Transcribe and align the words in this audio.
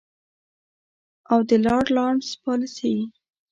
او 1.31 1.39
د 1.49 1.51
لارډ 1.65 1.87
لارنس 1.97 2.27
پالیسي. 2.43 2.95